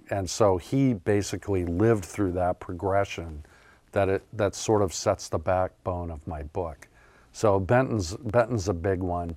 And 0.09 0.29
so 0.29 0.57
he 0.57 0.93
basically 0.93 1.65
lived 1.65 2.05
through 2.05 2.31
that 2.33 2.59
progression 2.59 3.43
that 3.91 4.09
it 4.09 4.23
that 4.33 4.55
sort 4.55 4.81
of 4.81 4.93
sets 4.93 5.29
the 5.29 5.39
backbone 5.39 6.11
of 6.11 6.25
my 6.27 6.43
book. 6.43 6.87
So 7.31 7.59
Benton's 7.59 8.15
Benton's 8.15 8.69
a 8.69 8.73
big 8.73 8.99
one. 8.99 9.35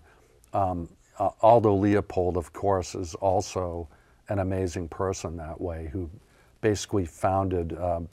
Um, 0.52 0.88
uh, 1.18 1.30
Aldo 1.40 1.74
Leopold, 1.74 2.36
of 2.36 2.52
course, 2.52 2.94
is 2.94 3.14
also 3.16 3.88
an 4.28 4.38
amazing 4.38 4.88
person 4.88 5.36
that 5.36 5.60
way, 5.60 5.88
who 5.92 6.10
basically 6.62 7.04
founded 7.04 7.78
um, 7.78 8.09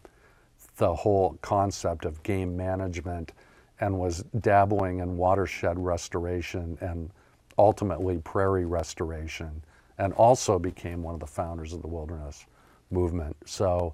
the 0.75 0.94
whole 0.94 1.38
concept 1.41 2.03
of 2.03 2.22
game 2.24 2.58
management 2.58 3.32
and 3.79 3.98
was 3.98 4.24
dabbling 4.41 5.00
in 5.00 5.15
watershed 5.15 5.79
restoration 5.79 6.77
and 6.82 7.10
ultimately 7.58 8.18
prairie 8.18 8.65
restoration, 8.65 9.63
and 9.98 10.12
also 10.13 10.60
became 10.60 11.01
one 11.01 11.13
of 11.13 11.22
the 11.22 11.27
founders 11.27 11.72
of 11.72 11.82
the 11.82 11.88
wilderness 11.88 12.46
movement. 12.91 13.38
So. 13.46 13.94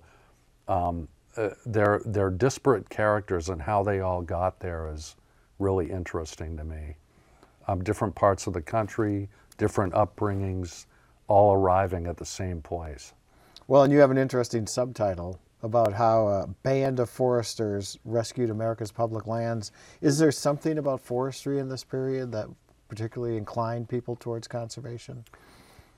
Um, 0.67 1.07
uh, 1.37 1.49
they're, 1.65 2.01
they're 2.05 2.29
disparate 2.29 2.89
characters 2.89 3.49
and 3.49 3.61
how 3.61 3.83
they 3.83 3.99
all 3.99 4.21
got 4.21 4.59
there 4.59 4.89
is 4.93 5.15
really 5.59 5.89
interesting 5.89 6.55
to 6.57 6.63
me. 6.63 6.95
Um, 7.67 7.83
different 7.83 8.15
parts 8.15 8.47
of 8.47 8.53
the 8.53 8.61
country, 8.61 9.27
different 9.57 9.93
upbringings, 9.93 10.85
all 11.27 11.53
arriving 11.53 12.07
at 12.07 12.17
the 12.17 12.25
same 12.25 12.61
place. 12.61 13.13
Well, 13.67 13.83
and 13.83 13.91
you 13.91 13.99
have 13.99 14.11
an 14.11 14.17
interesting 14.17 14.67
subtitle 14.67 15.39
about 15.63 15.93
how 15.93 16.27
a 16.27 16.47
band 16.61 16.99
of 16.99 17.09
foresters 17.09 17.97
rescued 18.05 18.51
America's 18.51 18.91
public 18.91 19.25
lands. 19.25 19.71
Is 20.01 20.19
there 20.19 20.31
something 20.31 20.77
about 20.77 21.01
forestry 21.01 21.57
in 21.57 21.67
this 21.67 21.83
period 21.83 22.31
that 22.33 22.47
particularly 22.87 23.37
inclined 23.37 23.89
people 23.89 24.15
towards 24.15 24.47
conservation? 24.47 25.23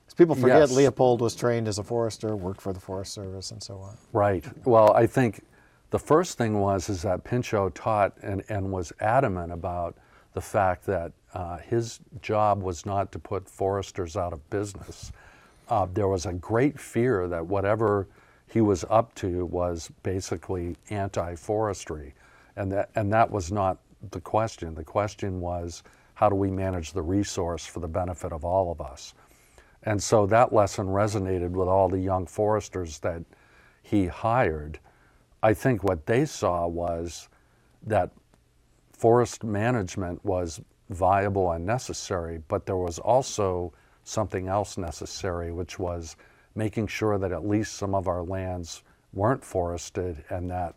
Because 0.05 0.13
people 0.15 0.35
forget 0.35 0.59
Yes. 0.59 0.71
Leopold 0.71 1.19
was 1.19 1.35
trained 1.35 1.67
as 1.67 1.79
a 1.79 1.83
forester, 1.83 2.37
worked 2.37 2.61
for 2.61 2.71
the 2.71 2.79
Forest 2.79 3.13
Service, 3.13 3.51
and 3.51 3.61
so 3.61 3.79
on. 3.79 3.97
Right. 4.13 4.45
Well, 4.65 4.93
I 4.93 5.05
think 5.05 5.43
the 5.89 5.99
first 5.99 6.37
thing 6.37 6.59
was 6.59 6.87
is 6.87 7.01
that 7.01 7.25
Pinchot 7.25 7.75
taught 7.75 8.13
and, 8.21 8.43
and 8.47 8.71
was 8.71 8.93
adamant 9.01 9.51
about 9.51 9.97
the 10.33 10.39
fact 10.41 10.85
that 10.85 11.11
uh, 11.33 11.57
his 11.57 11.99
job 12.21 12.63
was 12.63 12.85
not 12.85 13.11
to 13.11 13.19
put 13.19 13.49
foresters 13.49 14.15
out 14.15 14.31
of 14.31 14.49
business. 14.49 15.11
Uh, 15.69 15.87
there 15.93 16.07
was 16.07 16.25
a 16.25 16.33
great 16.33 16.79
fear 16.79 17.27
that 17.27 17.45
whatever 17.45 18.07
he 18.47 18.61
was 18.61 18.85
up 18.89 19.13
to 19.15 19.45
was 19.45 19.91
basically 20.03 20.77
anti-forestry, 20.89 22.13
and 22.55 22.71
that 22.71 22.89
and 22.95 23.11
that 23.11 23.29
was 23.29 23.51
not 23.51 23.77
the 24.11 24.21
question. 24.21 24.73
The 24.73 24.83
question 24.83 25.41
was 25.41 25.83
how 26.13 26.29
do 26.29 26.35
we 26.35 26.49
manage 26.49 26.93
the 26.93 27.01
resource 27.01 27.65
for 27.65 27.79
the 27.79 27.87
benefit 27.87 28.31
of 28.31 28.43
all 28.43 28.71
of 28.71 28.81
us. 28.81 29.13
And 29.83 30.01
so 30.01 30.25
that 30.25 30.51
lesson 30.51 30.87
resonated 30.87 31.51
with 31.51 31.67
all 31.67 31.89
the 31.89 31.99
young 31.99 32.25
foresters 32.25 32.99
that 32.99 33.23
he 33.83 34.07
hired. 34.07 34.79
I 35.43 35.53
think 35.53 35.83
what 35.83 36.07
they 36.07 36.25
saw 36.25 36.67
was 36.67 37.29
that 37.83 38.11
forest 38.91 39.43
management 39.43 40.25
was 40.25 40.59
viable 40.89 41.51
and 41.51 41.65
necessary, 41.65 42.41
but 42.47 42.65
there 42.65 42.77
was 42.77 42.97
also 42.97 43.71
something 44.07 44.47
else 44.47 44.77
necessary, 44.77 45.51
which 45.51 45.77
was 45.77 46.15
making 46.55 46.87
sure 46.87 47.17
that 47.17 47.31
at 47.31 47.47
least 47.47 47.73
some 47.73 47.93
of 47.93 48.07
our 48.07 48.23
lands 48.23 48.83
weren't 49.13 49.43
forested 49.43 50.23
and 50.29 50.49
that 50.49 50.75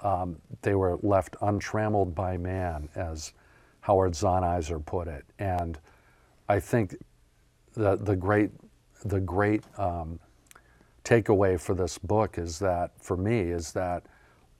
um, 0.00 0.36
they 0.62 0.74
were 0.74 0.98
left 1.02 1.36
untrammeled 1.42 2.14
by 2.14 2.36
man, 2.36 2.88
as 2.94 3.32
Howard 3.80 4.12
Zahniser 4.12 4.84
put 4.84 5.08
it. 5.08 5.24
And 5.38 5.78
I 6.48 6.60
think 6.60 6.96
the, 7.74 7.96
the 7.96 8.14
great, 8.14 8.50
the 9.04 9.20
great 9.20 9.64
um, 9.76 10.20
takeaway 11.04 11.60
for 11.60 11.74
this 11.74 11.98
book 11.98 12.38
is 12.38 12.58
that, 12.60 12.92
for 12.98 13.16
me, 13.16 13.40
is 13.40 13.72
that 13.72 14.04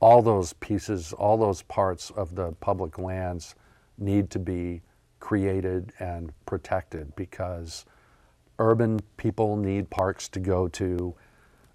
all 0.00 0.22
those 0.22 0.54
pieces, 0.54 1.12
all 1.12 1.36
those 1.36 1.62
parts 1.62 2.10
of 2.10 2.34
the 2.34 2.52
public 2.60 2.98
lands 2.98 3.54
need 3.96 4.30
to 4.30 4.38
be 4.38 4.82
created 5.20 5.92
and 5.98 6.32
protected 6.46 7.14
because 7.16 7.84
urban 8.58 9.00
people 9.16 9.56
need 9.56 9.88
parks 9.90 10.28
to 10.30 10.40
go 10.40 10.68
to. 10.68 11.14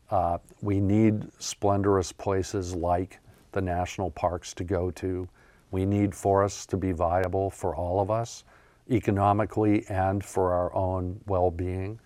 Uh, 0.09 0.37
we 0.61 0.79
need 0.79 1.27
splendorous 1.39 2.11
places 2.11 2.75
like 2.75 3.19
the 3.51 3.61
national 3.61 4.11
parks 4.11 4.53
to 4.55 4.63
go 4.63 4.91
to. 4.91 5.27
We 5.71 5.85
need 5.85 6.13
forests 6.13 6.65
to 6.67 6.77
be 6.77 6.91
viable 6.91 7.49
for 7.49 7.75
all 7.75 7.99
of 7.99 8.11
us, 8.11 8.43
economically 8.91 9.85
and 9.89 10.23
for 10.23 10.53
our 10.53 10.73
own 10.75 11.19
well 11.27 11.49
being. 11.51 11.99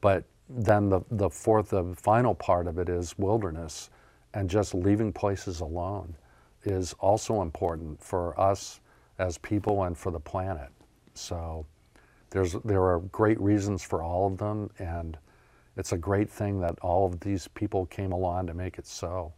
But 0.00 0.24
then 0.48 0.88
the, 0.88 1.00
the 1.10 1.30
fourth, 1.30 1.70
the 1.70 1.94
final 1.96 2.34
part 2.34 2.66
of 2.66 2.78
it 2.78 2.88
is 2.88 3.18
wilderness, 3.18 3.90
and 4.34 4.48
just 4.48 4.74
leaving 4.74 5.12
places 5.12 5.60
alone 5.60 6.14
is 6.64 6.94
also 7.00 7.42
important 7.42 8.02
for 8.02 8.38
us 8.40 8.80
as 9.18 9.38
people 9.38 9.84
and 9.84 9.96
for 9.96 10.10
the 10.12 10.20
planet. 10.20 10.70
So 11.14 11.66
there's, 12.30 12.54
there 12.64 12.82
are 12.82 13.00
great 13.00 13.40
reasons 13.40 13.82
for 13.82 14.02
all 14.02 14.26
of 14.26 14.38
them, 14.38 14.70
and 14.78 15.16
it's 15.76 15.92
a 15.92 15.98
great 15.98 16.30
thing 16.30 16.60
that 16.60 16.78
all 16.80 17.06
of 17.06 17.20
these 17.20 17.48
people 17.48 17.86
came 17.86 18.12
along 18.12 18.46
to 18.48 18.54
make 18.54 18.78
it 18.78 18.86
so. 18.86 19.32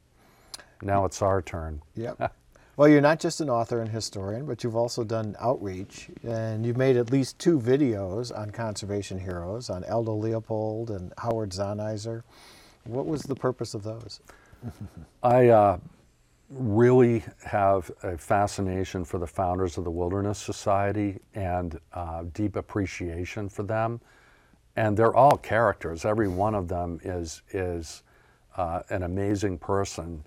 Now 0.82 1.04
it's 1.04 1.22
our 1.22 1.42
turn. 1.42 1.82
Yep. 1.94 2.34
well, 2.76 2.88
you're 2.88 3.00
not 3.00 3.20
just 3.20 3.40
an 3.40 3.50
author 3.50 3.80
and 3.80 3.90
historian, 3.90 4.46
but 4.46 4.64
you've 4.64 4.76
also 4.76 5.04
done 5.04 5.36
outreach, 5.38 6.08
and 6.22 6.64
you've 6.64 6.78
made 6.78 6.96
at 6.96 7.12
least 7.12 7.38
two 7.38 7.60
videos 7.60 8.36
on 8.36 8.50
conservation 8.50 9.18
heroes, 9.18 9.70
on 9.70 9.84
Aldo 9.84 10.14
Leopold 10.14 10.90
and 10.90 11.12
Howard 11.18 11.50
Zahniser. 11.50 12.22
What 12.84 13.06
was 13.06 13.22
the 13.22 13.34
purpose 13.34 13.74
of 13.74 13.82
those? 13.82 14.20
I 15.22 15.48
uh, 15.48 15.78
really 16.50 17.22
have 17.44 17.90
a 18.02 18.18
fascination 18.18 19.04
for 19.04 19.18
the 19.18 19.26
founders 19.26 19.78
of 19.78 19.84
the 19.84 19.90
Wilderness 19.90 20.38
Society 20.38 21.20
and 21.34 21.78
uh, 21.92 22.24
deep 22.34 22.56
appreciation 22.56 23.48
for 23.48 23.62
them. 23.62 24.00
And 24.76 24.96
they're 24.96 25.14
all 25.14 25.36
characters. 25.36 26.04
Every 26.04 26.28
one 26.28 26.54
of 26.54 26.68
them 26.68 27.00
is 27.04 27.42
is 27.52 28.02
uh, 28.56 28.82
an 28.90 29.04
amazing 29.04 29.58
person. 29.58 30.24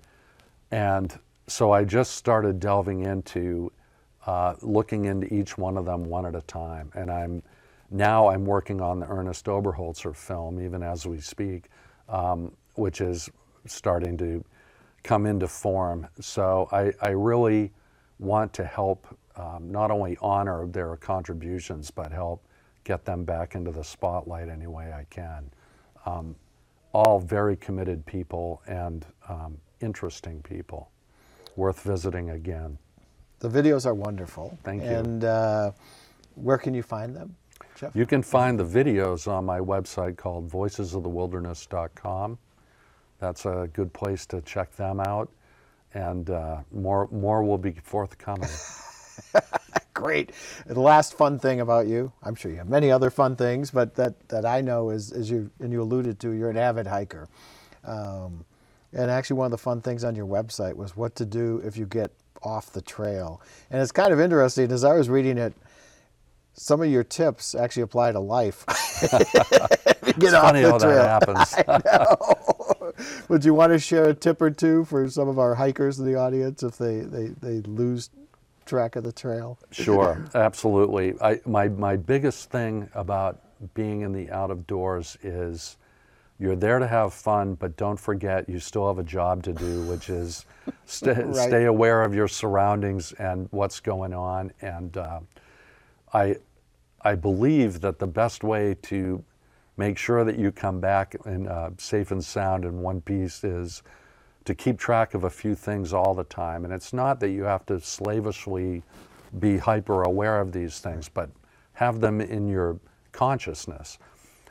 And 0.70 1.18
so 1.46 1.72
I 1.72 1.84
just 1.84 2.12
started 2.12 2.58
delving 2.58 3.00
into 3.00 3.70
uh, 4.26 4.54
looking 4.62 5.04
into 5.04 5.32
each 5.32 5.58
one 5.58 5.76
of 5.76 5.84
them 5.84 6.04
one 6.04 6.24
at 6.24 6.34
a 6.34 6.40
time. 6.42 6.90
And 6.94 7.10
I'm 7.10 7.42
now 7.90 8.28
I'm 8.28 8.46
working 8.46 8.80
on 8.80 9.00
the 9.00 9.06
Ernest 9.06 9.44
Oberholzer 9.44 10.16
film, 10.16 10.62
even 10.64 10.82
as 10.82 11.06
we 11.06 11.20
speak, 11.20 11.66
um, 12.08 12.52
which 12.74 13.02
is 13.02 13.28
starting 13.66 14.16
to 14.18 14.42
come 15.04 15.26
into 15.26 15.46
form. 15.46 16.08
So 16.20 16.68
I, 16.72 16.92
I 17.00 17.10
really 17.10 17.72
want 18.18 18.52
to 18.54 18.64
help 18.64 19.06
um, 19.36 19.70
not 19.70 19.90
only 19.92 20.16
honor 20.20 20.66
their 20.66 20.96
contributions, 20.96 21.90
but 21.90 22.10
help 22.10 22.44
get 22.82 23.04
them 23.04 23.24
back 23.24 23.54
into 23.54 23.70
the 23.70 23.84
spotlight 23.84 24.48
any 24.48 24.66
way 24.66 24.92
I 24.92 25.06
can. 25.10 25.50
Um, 26.06 26.34
all 26.92 27.20
very 27.20 27.56
committed 27.56 28.04
people 28.06 28.62
and 28.66 29.04
um, 29.28 29.58
interesting 29.80 30.40
people, 30.42 30.90
worth 31.56 31.82
visiting 31.82 32.30
again. 32.30 32.78
The 33.40 33.48
videos 33.48 33.84
are 33.84 33.94
wonderful. 33.94 34.56
Thank 34.62 34.82
you. 34.82 34.88
And 34.88 35.24
uh, 35.24 35.72
where 36.36 36.58
can 36.58 36.72
you 36.72 36.82
find 36.82 37.14
them, 37.14 37.34
Jeff? 37.74 37.94
You 37.94 38.06
can 38.06 38.22
find 38.22 38.58
the 38.58 38.64
videos 38.64 39.26
on 39.28 39.44
my 39.44 39.58
website 39.58 40.16
called 40.16 40.48
voicesofthewilderness.com. 40.50 42.38
That's 43.18 43.46
a 43.46 43.68
good 43.72 43.92
place 43.92 44.26
to 44.26 44.40
check 44.42 44.74
them 44.76 45.00
out, 45.00 45.30
and 45.94 46.28
uh, 46.30 46.58
more 46.72 47.08
more 47.10 47.42
will 47.42 47.58
be 47.58 47.72
forthcoming. 47.72 48.50
Great. 49.94 50.32
The 50.66 50.80
last 50.80 51.14
fun 51.16 51.38
thing 51.38 51.60
about 51.60 51.86
you, 51.86 52.12
I'm 52.22 52.34
sure 52.34 52.50
you 52.50 52.56
have 52.56 52.68
many 52.68 52.90
other 52.90 53.10
fun 53.10 53.36
things, 53.36 53.70
but 53.70 53.94
that, 53.94 54.28
that 54.28 54.44
I 54.44 54.60
know 54.60 54.90
is, 54.90 55.12
as 55.12 55.30
you 55.30 55.50
and 55.60 55.72
you 55.72 55.80
alluded 55.82 56.18
to, 56.20 56.32
you're 56.32 56.50
an 56.50 56.56
avid 56.56 56.88
hiker. 56.88 57.28
Um, 57.84 58.44
and 58.92 59.10
actually, 59.10 59.36
one 59.36 59.46
of 59.46 59.50
the 59.52 59.58
fun 59.58 59.80
things 59.80 60.02
on 60.02 60.16
your 60.16 60.26
website 60.26 60.74
was 60.74 60.96
what 60.96 61.14
to 61.16 61.24
do 61.24 61.62
if 61.64 61.76
you 61.76 61.86
get 61.86 62.10
off 62.42 62.72
the 62.72 62.82
trail. 62.82 63.40
And 63.70 63.80
it's 63.80 63.92
kind 63.92 64.12
of 64.12 64.20
interesting 64.20 64.70
as 64.72 64.84
I 64.84 64.94
was 64.94 65.08
reading 65.08 65.38
it. 65.38 65.54
Some 66.56 66.82
of 66.82 66.88
your 66.88 67.02
tips 67.02 67.54
actually 67.54 67.82
apply 67.82 68.12
to 68.12 68.20
life. 68.20 68.64
get 69.00 70.22
it's 70.22 70.32
funny 70.32 70.62
how 70.62 70.78
that 70.78 71.56
happens. 71.56 72.44
Would 73.28 73.44
you 73.44 73.54
want 73.54 73.72
to 73.72 73.78
share 73.78 74.08
a 74.08 74.14
tip 74.14 74.40
or 74.40 74.50
two 74.50 74.84
for 74.84 75.08
some 75.08 75.28
of 75.28 75.38
our 75.38 75.54
hikers 75.54 75.98
in 75.98 76.06
the 76.06 76.16
audience 76.16 76.62
if 76.62 76.78
they, 76.78 77.00
they, 77.00 77.28
they 77.40 77.60
lose 77.62 78.10
track 78.66 78.96
of 78.96 79.04
the 79.04 79.12
trail? 79.12 79.58
Sure, 79.70 80.24
absolutely. 80.34 81.14
I, 81.20 81.40
my, 81.46 81.68
my 81.68 81.96
biggest 81.96 82.50
thing 82.50 82.88
about 82.94 83.40
being 83.74 84.02
in 84.02 84.12
the 84.12 84.30
out 84.30 84.50
of 84.50 84.66
doors 84.66 85.16
is 85.22 85.76
you're 86.38 86.56
there 86.56 86.78
to 86.78 86.86
have 86.86 87.14
fun, 87.14 87.54
but 87.54 87.76
don't 87.76 87.98
forget 87.98 88.48
you 88.48 88.58
still 88.58 88.88
have 88.88 88.98
a 88.98 89.04
job 89.04 89.42
to 89.44 89.52
do, 89.52 89.82
which 89.82 90.10
is 90.10 90.46
st- 90.84 91.18
right. 91.26 91.36
stay 91.36 91.64
aware 91.64 92.02
of 92.02 92.14
your 92.14 92.28
surroundings 92.28 93.12
and 93.12 93.48
what's 93.52 93.80
going 93.80 94.12
on. 94.12 94.52
And 94.60 94.96
uh, 94.96 95.20
I, 96.12 96.36
I 97.02 97.14
believe 97.14 97.80
that 97.82 97.98
the 97.98 98.06
best 98.06 98.42
way 98.42 98.76
to 98.82 99.24
make 99.76 99.98
sure 99.98 100.24
that 100.24 100.38
you 100.38 100.52
come 100.52 100.80
back 100.80 101.16
in 101.26 101.48
uh, 101.48 101.70
safe 101.78 102.10
and 102.10 102.24
sound 102.24 102.64
in 102.64 102.80
one 102.80 103.00
piece 103.00 103.42
is 103.44 103.82
to 104.44 104.54
keep 104.54 104.78
track 104.78 105.14
of 105.14 105.24
a 105.24 105.30
few 105.30 105.54
things 105.54 105.92
all 105.92 106.14
the 106.14 106.24
time. 106.24 106.64
And 106.64 106.72
it's 106.72 106.92
not 106.92 107.20
that 107.20 107.30
you 107.30 107.44
have 107.44 107.64
to 107.66 107.80
slavishly 107.80 108.82
be 109.38 109.56
hyper 109.58 110.02
aware 110.02 110.40
of 110.40 110.52
these 110.52 110.78
things, 110.78 111.08
but 111.08 111.30
have 111.72 112.00
them 112.00 112.20
in 112.20 112.46
your 112.48 112.78
consciousness. 113.12 113.98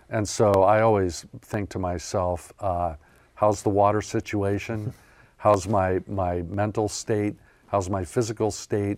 And 0.10 0.28
so 0.28 0.64
I 0.64 0.82
always 0.82 1.26
think 1.42 1.70
to 1.70 1.80
myself, 1.80 2.54
uh, 2.60 2.96
how's 3.36 3.64
the 3.64 3.70
water 3.70 4.02
situation? 4.02 4.94
How's 5.38 5.68
my, 5.68 6.00
my 6.08 6.42
mental 6.44 6.88
state? 6.88 7.36
How's 7.68 7.90
my 7.90 8.06
physical 8.06 8.50
state? 8.50 8.98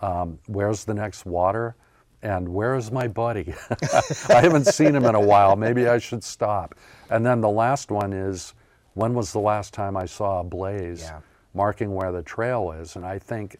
Um, 0.00 0.38
where's 0.46 0.84
the 0.84 0.94
next 0.94 1.26
water? 1.26 1.74
And 2.22 2.48
where 2.48 2.76
is 2.76 2.92
my 2.92 3.08
buddy? 3.08 3.54
I 4.28 4.40
haven't 4.40 4.66
seen 4.66 4.94
him 4.94 5.04
in 5.04 5.14
a 5.14 5.20
while. 5.20 5.56
Maybe 5.56 5.88
I 5.88 5.98
should 5.98 6.22
stop. 6.22 6.74
And 7.08 7.24
then 7.24 7.40
the 7.40 7.48
last 7.48 7.90
one 7.90 8.12
is 8.12 8.54
when 8.94 9.14
was 9.14 9.32
the 9.32 9.40
last 9.40 9.72
time 9.72 9.96
I 9.96 10.06
saw 10.06 10.40
a 10.40 10.44
blaze 10.44 11.02
yeah. 11.02 11.20
marking 11.54 11.94
where 11.94 12.12
the 12.12 12.22
trail 12.22 12.72
is? 12.72 12.96
And 12.96 13.06
I 13.06 13.18
think 13.18 13.56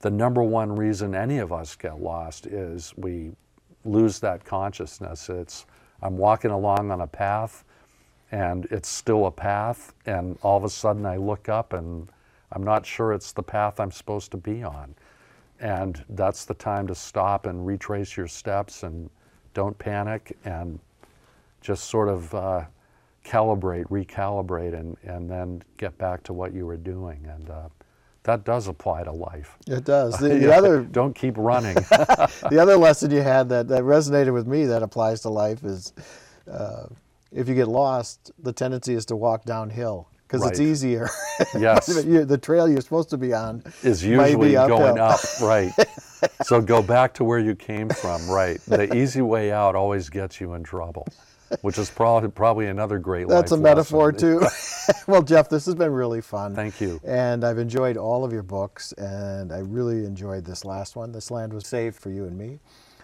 the 0.00 0.10
number 0.10 0.42
one 0.42 0.74
reason 0.74 1.14
any 1.14 1.38
of 1.38 1.52
us 1.52 1.74
get 1.74 2.00
lost 2.00 2.46
is 2.46 2.92
we 2.96 3.32
lose 3.84 4.20
that 4.20 4.44
consciousness. 4.44 5.30
It's 5.30 5.66
I'm 6.02 6.18
walking 6.18 6.50
along 6.50 6.90
on 6.90 7.00
a 7.00 7.06
path 7.06 7.64
and 8.32 8.66
it's 8.66 8.88
still 8.88 9.26
a 9.26 9.30
path, 9.30 9.94
and 10.04 10.36
all 10.42 10.56
of 10.56 10.64
a 10.64 10.68
sudden 10.68 11.06
I 11.06 11.16
look 11.16 11.48
up 11.48 11.72
and 11.72 12.08
I'm 12.52 12.64
not 12.64 12.84
sure 12.84 13.12
it's 13.12 13.32
the 13.32 13.42
path 13.42 13.78
I'm 13.80 13.92
supposed 13.92 14.30
to 14.32 14.36
be 14.36 14.62
on. 14.62 14.94
And 15.60 16.04
that's 16.10 16.44
the 16.44 16.54
time 16.54 16.86
to 16.88 16.94
stop 16.94 17.46
and 17.46 17.66
retrace 17.66 18.16
your 18.16 18.28
steps 18.28 18.82
and 18.82 19.08
don't 19.54 19.78
panic 19.78 20.36
and 20.44 20.78
just 21.60 21.84
sort 21.84 22.08
of 22.08 22.34
uh, 22.34 22.64
calibrate, 23.24 23.86
recalibrate, 23.86 24.78
and, 24.78 24.96
and 25.02 25.30
then 25.30 25.62
get 25.78 25.96
back 25.98 26.22
to 26.24 26.32
what 26.32 26.52
you 26.52 26.66
were 26.66 26.76
doing. 26.76 27.26
And 27.26 27.50
uh, 27.50 27.68
that 28.24 28.44
does 28.44 28.68
apply 28.68 29.04
to 29.04 29.12
life. 29.12 29.56
It 29.66 29.84
does. 29.84 30.18
The, 30.20 30.28
the 30.28 30.54
other 30.54 30.82
don't 30.92 31.14
keep 31.14 31.34
running. 31.38 31.74
the 32.50 32.58
other 32.60 32.76
lesson 32.76 33.10
you 33.10 33.22
had 33.22 33.48
that, 33.48 33.68
that 33.68 33.82
resonated 33.82 34.32
with 34.32 34.46
me 34.46 34.66
that 34.66 34.82
applies 34.82 35.22
to 35.22 35.30
life 35.30 35.64
is 35.64 35.92
uh, 36.50 36.86
if 37.32 37.48
you 37.48 37.54
get 37.54 37.68
lost, 37.68 38.30
the 38.38 38.52
tendency 38.52 38.94
is 38.94 39.06
to 39.06 39.16
walk 39.16 39.44
downhill 39.44 40.08
because 40.26 40.42
right. 40.42 40.50
it's 40.50 40.60
easier. 40.60 41.08
Yes. 41.58 41.86
the 41.86 42.38
trail 42.40 42.66
you're 42.66 42.80
supposed 42.80 43.10
to 43.10 43.18
be 43.18 43.34
on 43.34 43.62
is 43.82 44.02
usually 44.02 44.52
going 44.52 44.98
up. 44.98 45.20
Right. 45.42 45.70
so 46.42 46.62
go 46.62 46.82
back 46.82 47.12
to 47.14 47.24
where 47.24 47.38
you 47.38 47.54
came 47.54 47.90
from. 47.90 48.26
Right. 48.28 48.58
The 48.62 48.94
easy 48.96 49.20
way 49.20 49.52
out 49.52 49.74
always 49.74 50.08
gets 50.08 50.40
you 50.40 50.54
in 50.54 50.62
trouble 50.62 51.06
which 51.60 51.78
is 51.78 51.90
probably 51.90 52.28
probably 52.30 52.66
another 52.66 52.98
great. 52.98 53.28
That's 53.28 53.52
a 53.52 53.56
metaphor 53.56 54.12
too. 54.12 54.42
well, 55.06 55.22
Jeff, 55.22 55.48
this 55.48 55.66
has 55.66 55.74
been 55.74 55.92
really 55.92 56.20
fun. 56.20 56.54
Thank 56.54 56.80
you. 56.80 57.00
And 57.04 57.44
I've 57.44 57.58
enjoyed 57.58 57.96
all 57.96 58.24
of 58.24 58.32
your 58.32 58.42
books, 58.42 58.92
and 58.92 59.52
I 59.52 59.58
really 59.58 60.04
enjoyed 60.04 60.44
this 60.44 60.64
last 60.64 60.96
one. 60.96 61.12
This 61.12 61.30
land 61.30 61.52
was 61.52 61.66
saved 61.66 61.96
for 61.96 62.10
you 62.10 62.24
and 62.24 62.36
me. 62.36 62.58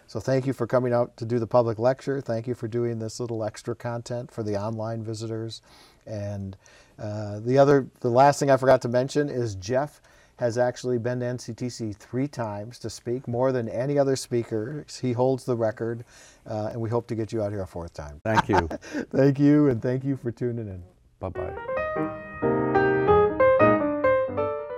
So 0.07 0.21
thank 0.21 0.47
you 0.47 0.53
for 0.53 0.67
coming 0.67 0.93
out 0.93 1.17
to 1.19 1.25
do 1.25 1.39
the 1.39 1.47
public 1.47 1.79
lecture. 1.79 2.21
Thank 2.21 2.47
you 2.47 2.55
for 2.55 2.69
doing 2.69 2.99
this 2.99 3.19
little 3.19 3.43
extra 3.45 3.75
content 3.75 4.31
for 4.31 4.43
the 4.43 4.61
online 4.61 5.03
visitors. 5.03 5.63
And 6.07 6.57
uh, 7.03 7.41
the 7.41 7.59
other, 7.59 7.89
the 8.01 8.09
last 8.09 8.39
thing 8.39 8.51
I 8.51 8.57
forgot 8.57 8.81
to 8.83 8.89
mention 8.89 9.29
is 9.29 9.57
Jeff 9.57 10.01
has 10.37 10.57
actually 10.57 10.99
been 10.99 11.21
to 11.21 11.27
NCTC 11.27 11.97
three 11.97 12.29
times 12.29 12.79
to 12.79 12.89
speak, 12.89 13.27
more 13.27 13.53
than 13.53 13.69
any 13.69 13.99
other 13.99 14.17
speaker. 14.17 14.87
He 15.01 15.13
holds 15.13 15.45
the 15.45 15.57
record, 15.57 16.05
uh, 16.47 16.71
and 16.73 16.81
we 16.81 16.89
hope 16.89 17.07
to 17.09 17.15
get 17.15 17.33
you 17.33 17.43
out 17.43 17.53
here 17.53 17.63
a 17.63 17.67
fourth 17.67 17.93
time. 17.93 18.21
Thank 18.25 18.49
you. 18.49 18.69
thank 19.11 19.39
you, 19.39 19.69
and 19.69 19.83
thank 19.83 20.05
you 20.05 20.17
for 20.17 20.31
tuning 20.31 20.69
in. 20.69 20.83
Bye 21.21 21.29
bye. 21.29 21.73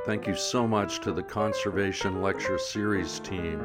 Thank 0.07 0.27
you 0.27 0.35
so 0.35 0.67
much 0.67 1.01
to 1.01 1.13
the 1.13 1.23
Conservation 1.23 2.21
Lecture 2.21 2.59
Series 2.59 3.21
team 3.21 3.63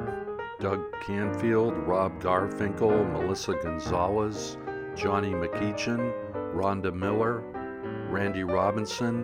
Doug 0.60 0.82
Canfield, 1.06 1.78
Rob 1.80 2.22
Garfinkel, 2.22 3.12
Melissa 3.12 3.56
Gonzalez, 3.62 4.58
Johnny 4.96 5.32
McEachin, 5.32 6.14
Rhonda 6.54 6.94
Miller, 6.94 7.44
Randy 8.10 8.44
Robinson, 8.44 9.24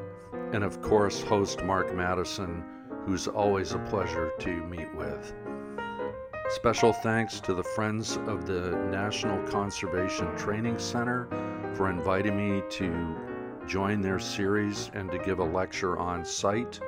and 0.54 0.64
of 0.64 0.82
course, 0.82 1.22
host 1.22 1.64
Mark 1.64 1.94
Madison, 1.96 2.64
who's 3.06 3.28
always 3.28 3.74
a 3.74 3.80
pleasure 3.80 4.32
to 4.40 4.64
meet 4.66 4.94
with. 4.96 5.34
Special 6.50 6.94
thanks 6.94 7.40
to 7.40 7.56
the 7.56 7.64
Friends 7.64 8.18
of 8.28 8.46
the 8.46 8.72
National 8.92 9.42
Conservation 9.48 10.36
Training 10.38 10.78
Center 10.78 11.28
for 11.74 11.90
inviting 11.90 12.38
me 12.38 12.62
to 12.70 13.16
join 13.68 14.02
their 14.02 14.20
series 14.20 14.92
and 14.94 15.12
to 15.12 15.18
give 15.18 15.40
a 15.40 15.44
lecture 15.44 15.98
on 15.98 16.24
site. 16.24 16.80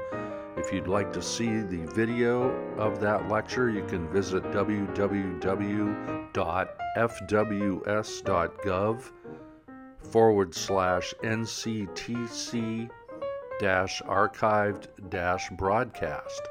If 0.56 0.72
you'd 0.72 0.88
like 0.88 1.12
to 1.14 1.22
see 1.24 1.62
the 1.62 1.86
video 1.94 2.52
of 2.78 3.00
that 3.00 3.28
lecture, 3.30 3.70
you 3.72 3.84
can 3.86 4.08
visit 4.10 4.44
www.fws.gov 4.44 5.52
forward 10.12 10.56
slash 10.56 11.14
NCTC 11.24 12.90
dash 13.60 14.02
archived 14.04 14.88
dash 15.10 15.50
broadcast. 15.52 16.42